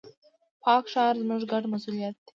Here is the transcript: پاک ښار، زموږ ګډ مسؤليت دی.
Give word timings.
پاک 0.63 0.85
ښار، 0.93 1.13
زموږ 1.21 1.41
ګډ 1.51 1.63
مسؤليت 1.73 2.15
دی. 2.23 2.27